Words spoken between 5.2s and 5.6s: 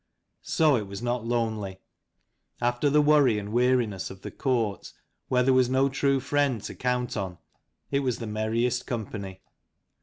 where there